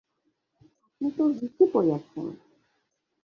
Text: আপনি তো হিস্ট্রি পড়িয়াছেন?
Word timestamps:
আপনি 0.85 1.07
তো 1.17 1.23
হিস্ট্রি 1.31 1.65
পড়িয়াছেন? 1.73 2.25